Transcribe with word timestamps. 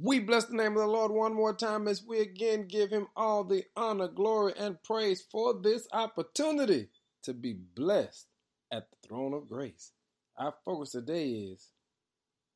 We 0.00 0.20
bless 0.20 0.44
the 0.44 0.54
name 0.54 0.76
of 0.76 0.78
the 0.78 0.86
Lord 0.86 1.10
one 1.10 1.34
more 1.34 1.52
time 1.52 1.88
as 1.88 2.04
we 2.04 2.20
again 2.20 2.68
give 2.68 2.90
him 2.90 3.08
all 3.16 3.42
the 3.42 3.64
honor, 3.76 4.06
glory, 4.06 4.52
and 4.56 4.80
praise 4.84 5.20
for 5.20 5.60
this 5.60 5.88
opportunity 5.92 6.88
to 7.24 7.34
be 7.34 7.54
blessed 7.54 8.28
at 8.70 8.88
the 8.90 9.08
throne 9.08 9.34
of 9.34 9.48
grace. 9.48 9.90
Our 10.36 10.54
focus 10.64 10.92
today 10.92 11.30
is 11.30 11.72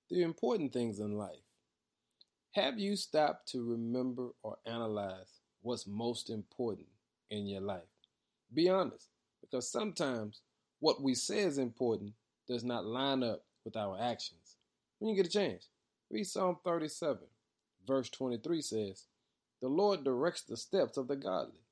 the 0.09 0.23
important 0.23 0.73
things 0.73 1.01
in 1.01 1.19
life. 1.19 1.43
Have 2.53 2.79
you 2.79 2.95
stopped 2.95 3.49
to 3.49 3.69
remember 3.69 4.29
or 4.45 4.59
analyze 4.65 5.41
what's 5.63 5.89
most 5.89 6.31
important 6.31 6.87
in 7.31 7.49
your 7.49 7.63
life? 7.63 7.83
Be 8.55 8.69
honest, 8.69 9.09
because 9.41 9.69
sometimes 9.69 10.43
what 10.79 11.03
we 11.03 11.17
say 11.17 11.41
is 11.41 11.59
important 11.59 12.13
does 12.47 12.63
not 12.63 12.87
line 12.87 13.25
up 13.25 13.43
with 13.65 13.77
our 13.77 13.99
actions. 14.01 14.55
When 15.01 15.11
you 15.11 15.17
get 15.17 15.27
a 15.27 15.31
chance, 15.31 15.71
read 16.13 16.27
Psalm 16.27 16.59
37 16.63 17.19
verse 17.87 18.11
23 18.11 18.63
says, 18.63 19.07
The 19.61 19.69
Lord 19.69 20.05
directs 20.05 20.43
the 20.43 20.57
steps 20.57 20.97
of 20.97 21.09
the 21.09 21.17
godly. 21.17 21.65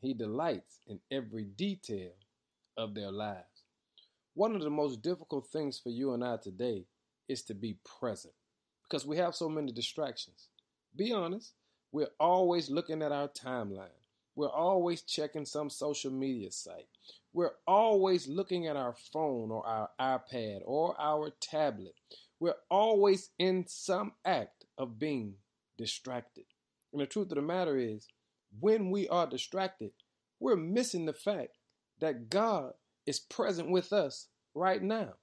He 0.00 0.12
delights 0.12 0.80
in 0.86 1.00
every 1.10 1.44
detail 1.44 2.10
of 2.76 2.94
their 2.94 3.10
lives. 3.10 3.64
One 4.34 4.54
of 4.54 4.62
the 4.62 4.70
most 4.70 5.02
difficult 5.02 5.46
things 5.46 5.78
for 5.78 5.90
you 5.90 6.12
and 6.12 6.24
I 6.24 6.36
today 6.36 6.84
is 7.28 7.42
to 7.44 7.54
be 7.54 7.78
present 7.98 8.34
because 8.82 9.06
we 9.06 9.16
have 9.16 9.34
so 9.34 9.48
many 9.48 9.72
distractions. 9.72 10.48
Be 10.94 11.12
honest, 11.12 11.52
we're 11.92 12.10
always 12.20 12.68
looking 12.68 13.02
at 13.02 13.12
our 13.12 13.28
timeline. 13.28 13.88
We're 14.34 14.50
always 14.50 15.00
checking 15.00 15.46
some 15.46 15.70
social 15.70 16.10
media 16.10 16.52
site. 16.52 16.88
We're 17.32 17.54
always 17.66 18.28
looking 18.28 18.66
at 18.66 18.76
our 18.76 18.94
phone 19.12 19.50
or 19.50 19.66
our 19.66 19.88
iPad 19.98 20.60
or 20.64 20.94
our 21.00 21.30
tablet. 21.40 21.94
We're 22.38 22.56
always 22.70 23.30
in 23.38 23.66
some 23.66 24.12
act 24.24 24.66
of 24.76 24.98
being 24.98 25.34
distracted. 25.78 26.44
And 26.92 27.00
the 27.00 27.06
truth 27.06 27.30
of 27.30 27.36
the 27.36 27.42
matter 27.42 27.76
is, 27.76 28.06
when 28.60 28.90
we 28.90 29.08
are 29.08 29.26
distracted, 29.26 29.92
we're 30.40 30.56
missing 30.56 31.06
the 31.06 31.12
fact 31.12 31.58
that 32.00 32.28
God 32.28 32.72
is 33.06 33.18
present 33.18 33.70
with 33.70 33.92
us 33.92 34.28
right 34.54 34.82
now. 34.82 35.14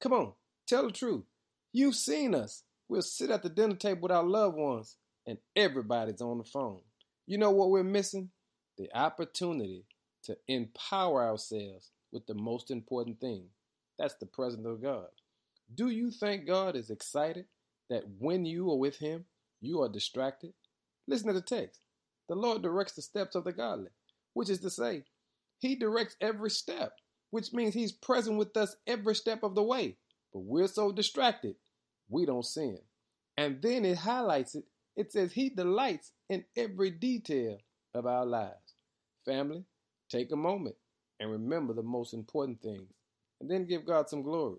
Come 0.00 0.12
on, 0.12 0.32
tell 0.66 0.86
the 0.86 0.92
truth. 0.92 1.24
You've 1.72 1.96
seen 1.96 2.34
us. 2.34 2.62
We'll 2.88 3.02
sit 3.02 3.30
at 3.30 3.42
the 3.42 3.48
dinner 3.48 3.76
table 3.76 4.02
with 4.02 4.12
our 4.12 4.24
loved 4.24 4.56
ones, 4.56 4.96
and 5.26 5.38
everybody's 5.56 6.20
on 6.20 6.38
the 6.38 6.44
phone. 6.44 6.80
You 7.26 7.38
know 7.38 7.50
what 7.50 7.70
we're 7.70 7.84
missing? 7.84 8.30
The 8.76 8.88
opportunity 8.94 9.84
to 10.24 10.36
empower 10.48 11.24
ourselves 11.24 11.90
with 12.12 12.26
the 12.26 12.34
most 12.34 12.70
important 12.70 13.20
thing. 13.20 13.44
That's 13.98 14.14
the 14.14 14.26
presence 14.26 14.66
of 14.66 14.82
God. 14.82 15.06
Do 15.74 15.88
you 15.88 16.10
think 16.10 16.46
God 16.46 16.76
is 16.76 16.90
excited 16.90 17.46
that 17.88 18.04
when 18.18 18.44
you 18.44 18.70
are 18.70 18.78
with 18.78 18.98
Him, 18.98 19.24
you 19.60 19.80
are 19.82 19.88
distracted? 19.88 20.52
Listen 21.06 21.28
to 21.28 21.34
the 21.34 21.40
text. 21.40 21.80
The 22.28 22.34
Lord 22.34 22.62
directs 22.62 22.92
the 22.92 23.02
steps 23.02 23.34
of 23.34 23.44
the 23.44 23.52
godly, 23.52 23.90
which 24.34 24.50
is 24.50 24.60
to 24.60 24.70
say, 24.70 25.04
He 25.60 25.74
directs 25.76 26.16
every 26.20 26.50
step, 26.50 26.92
which 27.30 27.52
means 27.52 27.74
He's 27.74 27.92
present 27.92 28.38
with 28.38 28.56
us 28.56 28.76
every 28.86 29.14
step 29.14 29.42
of 29.42 29.54
the 29.54 29.62
way. 29.62 29.96
But 30.32 30.40
we're 30.40 30.66
so 30.66 30.92
distracted, 30.92 31.56
we 32.08 32.26
don't 32.26 32.44
see 32.44 32.68
Him. 32.68 32.82
And 33.36 33.62
then 33.62 33.84
it 33.84 33.98
highlights 33.98 34.54
it. 34.54 34.64
It 34.96 35.12
says 35.12 35.32
He 35.32 35.48
delights 35.48 36.12
in 36.28 36.44
every 36.56 36.90
detail 36.90 37.58
of 37.94 38.06
our 38.06 38.26
lives. 38.26 38.74
Family, 39.24 39.64
take 40.10 40.32
a 40.32 40.36
moment 40.36 40.76
and 41.20 41.30
remember 41.30 41.72
the 41.72 41.82
most 41.82 42.14
important 42.14 42.60
things, 42.60 42.92
and 43.40 43.50
then 43.50 43.66
give 43.66 43.86
God 43.86 44.08
some 44.08 44.22
glory. 44.22 44.58